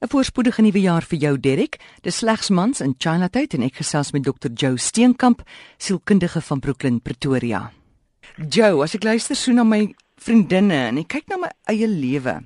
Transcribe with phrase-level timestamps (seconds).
[0.00, 1.76] 'n Voorspoedige nuwe jaar vir jou Derek.
[2.00, 4.48] Dis slegs mans in Chinatown en ek gesels met Dr.
[4.54, 5.42] Joe Steenkamp,
[5.76, 7.72] sielkundige van Brooklyn, Pretoria.
[8.48, 12.38] Joe, as ek luister so na my vriendinne en ek kyk na my eie lewe,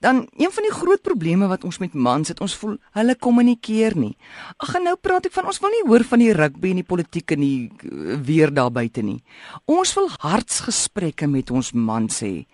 [0.00, 3.98] dan een van die groot probleme wat ons met mans het, ons voel hulle kommunikeer
[4.00, 4.14] nie.
[4.56, 7.36] Ag nou praat ek van ons wil nie hoor van die rugby en die politiek
[7.36, 9.20] en die eh, weer daar buite nie.
[9.68, 12.46] Ons wil hartsgesprekke met ons mans hê.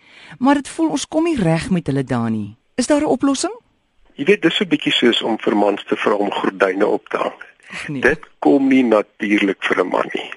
[0.42, 2.56] Maar dit voel ons kom nie reg met hulle daar nie.
[2.74, 3.54] Is daar 'n oplossing?
[4.14, 7.08] Jy weet dis so 'n bietjie soos om vir mans te vra om gordyne op
[7.08, 7.38] te hang.
[7.88, 8.00] Nee.
[8.00, 10.30] Dit kom nie natuurlik vir 'n man nie.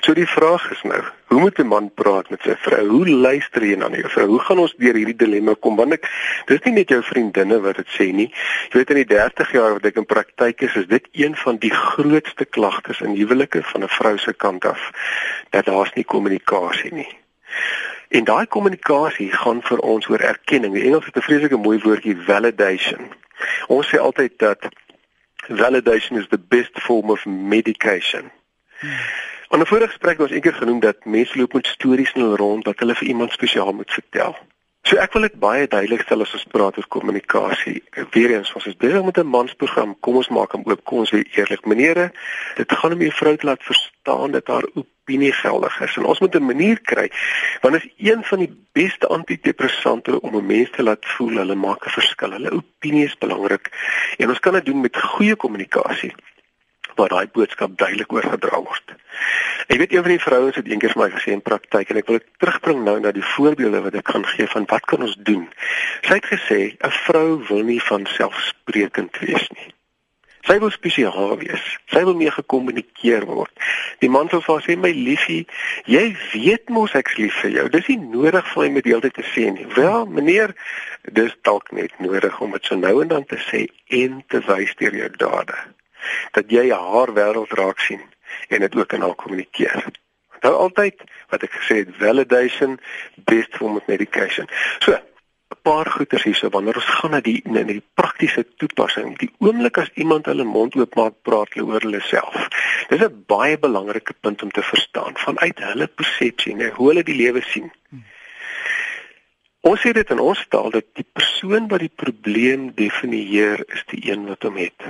[0.00, 1.00] So die vraag is nou,
[1.30, 2.86] hoe moet 'n man praat met sy vrou?
[2.88, 4.26] Hoe luister jy na jou vrou?
[4.26, 5.76] Hoe gaan ons deur hierdie dilemma kom?
[5.76, 6.08] Want ek
[6.46, 8.32] dis nie net jou vriendinne wat dit sê nie.
[8.70, 11.56] Jy weet in die 30 jaar wat ek in praktyk is, is dit een van
[11.56, 14.90] die grootste klagtes in huwelike van 'n vrou se kant af
[15.50, 17.18] dat daar's nie kommunikasie nie.
[18.08, 20.74] En daai kommunikasie gaan vir ons oor erkenning.
[20.74, 23.12] Die Engels het 'n vreeslike mooi woordjie validation.
[23.66, 24.68] Ons sê altyd dat
[25.48, 28.30] validation is the best form of medication.
[28.78, 28.90] Hmm.
[29.50, 32.36] In 'n vorige gesprek het ons eendag genoem dat mense loop met stories in hulle
[32.36, 34.36] rond wat hulle vir iemand spesiaal moet vertel.
[34.82, 37.82] So ek wil dit baie duidelik stel as ons praat oor kommunikasie.
[38.10, 39.96] Weereens ons is besig met 'n mansprogram.
[40.00, 40.84] Kom ons maak hom oop.
[40.84, 41.66] Kom ons wees eerlik.
[41.66, 42.12] Menere,
[42.56, 44.64] dit gaan om jou vrou te laat verstaan dat haar
[45.08, 45.96] opinie geldig is.
[45.96, 47.10] En ons moet 'n manier kry
[47.60, 51.54] want dit is een van die beste antidepressante om 'n mens te laat voel hulle
[51.54, 52.30] maak 'n verskil.
[52.30, 53.68] Hulle opinie is belangrik.
[54.18, 56.14] En ons kan dit doen met goeie kommunikasie
[56.94, 58.94] waar daai boodskap duidelik oorgedra word.
[59.66, 62.06] Ek weet een van die vrouens het eendag vir my gesê in praktyk en ek
[62.06, 65.16] wil dit terugbring nou na die voorbeelde wat ek gaan gee van wat kan ons
[65.16, 65.48] doen.
[66.02, 69.77] Sy het gesê 'n vrou wil nie van selfsprekend wees nie.
[70.48, 71.64] Sy wil spesiaal wees.
[71.92, 73.52] Sy wil mee gekommunikeer word.
[74.00, 75.42] Die man sou vir haar sê my liefie,
[75.84, 77.66] jy weet mos ek's lief vir jou.
[77.74, 79.66] Dis nie nodig vir my met deeltyd te sê nie.
[79.76, 80.54] Wel, meneer,
[81.12, 83.66] dis dalk net nodig om dit so nou en dan te sê
[84.00, 85.58] en te wys deur jou dade
[86.32, 88.02] dat jy haar wêreld raak sien
[88.48, 89.88] en dit ook aan haar kommunikeer.
[90.44, 92.78] Nou altyd wat ek gesê het, validation
[93.26, 94.46] best form of medication.
[94.84, 97.82] So 'n paar goeters hierso wanneer ons gaan na die in die
[98.18, 99.16] praktiese toepassing.
[99.18, 102.48] Die oomblik as iemand hulle mond oopmaak, praat hulle oor hulle self.
[102.90, 107.14] Dis 'n baie belangrike punt om te verstaan vanuit hulle persepsie en hoe hulle die
[107.14, 107.70] lewe sien.
[109.60, 114.10] Ons sê dit in ons taal dat die persoon wat die probleem definieer is die
[114.10, 114.80] een wat hom het.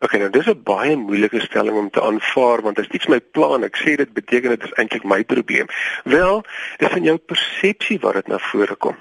[0.00, 3.64] Ok, nou dis 'n baie moeilike stelling om te aanvaar want as iets my plan,
[3.64, 5.66] ek sê dit beteken dit is eintlik my probleem.
[6.04, 6.44] Wel,
[6.78, 8.96] dis in jou persepsie wat dit na vore kom.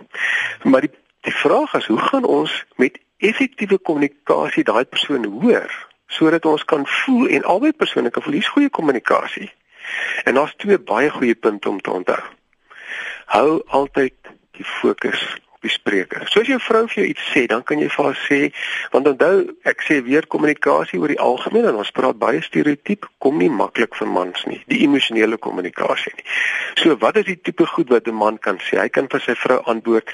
[0.63, 0.91] Maar die
[1.27, 5.71] die vraag is, hoe gaan ons met effektiewe kommunikasie daai persoon hoor
[6.07, 9.49] sodat ons kan voel en albei persone kan voel hier's goeie kommunikasie.
[10.23, 12.21] En daar's twee baie goeie punte om te onthou.
[13.25, 14.15] Hou altyd
[14.55, 15.23] die fokus
[15.65, 16.25] die spreker.
[16.29, 18.39] So as jou vrou vir jou iets sê, dan kan jy vir haar sê,
[18.93, 23.39] want onthou, ek sê weer kommunikasie oor die algemeen en ons praat baie stereotiep, kom
[23.41, 26.27] nie maklik vir mans nie, die emosionele kommunikasie nie.
[26.81, 28.79] So wat is die tipe goed wat 'n man kan sê?
[28.79, 30.09] Hy kan vir sy vrou antwoord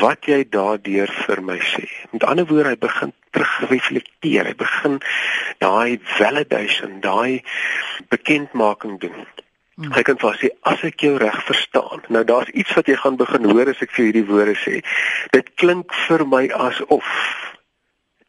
[0.00, 1.88] wat jy daardeur vir my sê.
[2.12, 5.00] Met ander woorde, hy begin terugreflekteer, hy begin
[5.58, 7.42] daai validation, daai
[8.08, 9.26] bekendmaking doen.
[9.80, 9.94] Hmm.
[9.96, 12.02] Hy kan vir sê as ek jou reg verstaan.
[12.12, 14.82] Nou daar's iets wat jy gaan begin hoor as ek vir hierdie woorde sê.
[15.32, 17.08] Dit klink vir my asof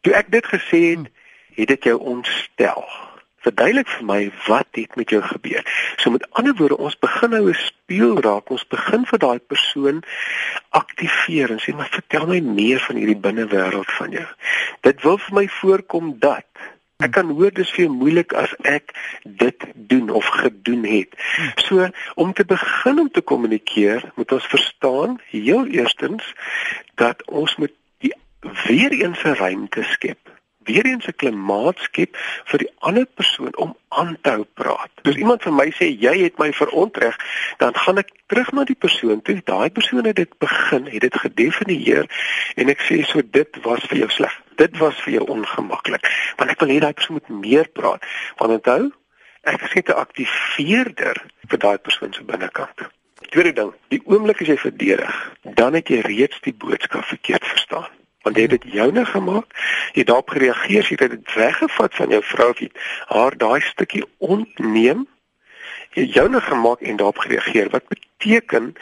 [0.00, 1.52] toe ek dit gesê het, hmm.
[1.58, 2.86] het dit jou ontstel.
[3.44, 5.68] Verduidelik vir my wat het met jou gebeur.
[6.00, 8.50] So met ander woorde, ons begin nou 'n speel raak.
[8.50, 10.02] Ons begin vir daai persoon
[10.70, 14.28] aktiveer en sê maar vertel my meer van hierdie binnewêreld van jou.
[14.80, 16.48] Dit wil vir my voorkom dat
[17.02, 21.14] Ek kan hoor dis vir moeilik as ek dit doen of gedoen het.
[21.66, 26.34] So om te begin om te kommunikeer, moet ons verstaan heel eerstens
[26.94, 27.74] dat ons moet
[28.04, 28.14] die
[28.66, 30.32] weer eens 'n ruimte skep
[30.64, 34.90] weer eens 'n klimaat skep vir die ander persoon om aan te hou praat.
[35.02, 37.16] As iemand vir my sê jy het my verontreg,
[37.58, 39.40] dan gaan ek terug na die persoon toe.
[39.44, 42.06] Daai persoon het dit begin, het dit gedefinieer
[42.54, 44.41] en ek sê so dit was vir jou sleg.
[44.56, 46.08] Dit was vir jou ongemaklik.
[46.36, 48.04] Want ek wil hê daai persoon moet meer praat.
[48.40, 48.90] Want onthou,
[49.42, 52.88] ek is net 'n aktiveerder vir daai persoon se binnekant.
[53.30, 57.88] Tweede ding, die oomblik as jy verdedig, dan het jy reeds die boodskap verkeerd verstaan
[58.22, 59.56] want jy het dit joune gemaak
[59.96, 62.68] jy daarop gereageer jy het dit weggevat van jou vrou jy
[63.10, 65.06] haar daai stukkie ontneem
[65.98, 68.72] jy joune gemaak en daarop gereageer wat beteken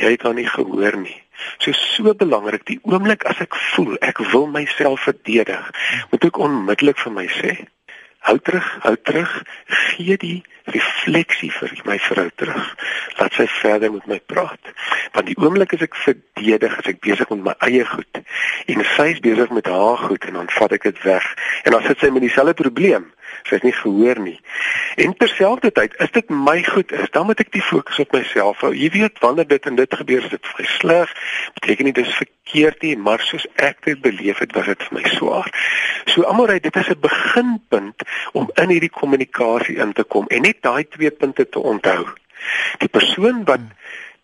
[0.00, 1.16] jy het haar nie gehoor nie
[1.58, 5.72] so so belangrik die oomblik as ek voel ek wil myself verdedig
[6.12, 7.56] moet ek onmiddellik vir my sê
[8.28, 9.30] hou terug, hou terug,
[9.66, 10.38] gee die
[10.68, 12.72] refleksie vir my vrou terug.
[13.18, 14.72] Laat sy verder met my praat.
[15.14, 18.22] Want die oomblik as ek verdedig, as ek besig met my eie goed
[18.68, 21.24] en sy is besig met haar goed en dan vat ek dit weg
[21.64, 23.08] en dan sit sy met dieselfde probleem.
[23.46, 24.40] Sy het nie gehoor nie.
[24.96, 28.72] En terselfdertyd, is dit my goed is, dan moet ek die fokus op myself hou.
[28.74, 31.14] Jy weet wanneer dit en dit gebeur, is dit vir my sleg.
[31.60, 35.14] Beteken nie dis verkeerd nie, maar soos ek dit beleef het, was dit vir my
[35.14, 35.50] swaar.
[36.08, 38.02] So almal dit is 'n beginpunt
[38.32, 42.06] om in hierdie kommunikasie in te kom en net daai twee punte te onthou.
[42.78, 43.60] Die persoon wat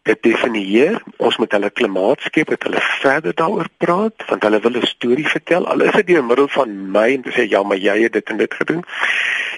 [0.04, 4.76] dit definieer, ons moet hulle klimaat skep, dat hulle verder daaroor praat, want hulle wil
[4.80, 5.66] 'n storie vertel.
[5.66, 8.30] Al is dit deur middel van my om te sê ja, maar jy het dit
[8.30, 8.84] en dit gedoen.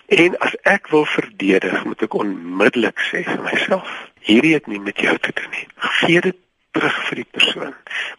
[0.06, 3.90] En as ek wil verdedig, moet ek onmiddellik sê vir myself,
[4.20, 5.66] hierdie het nie met jou te doen nie.
[5.76, 6.36] Gee dit
[6.70, 7.74] terug vir die persoon.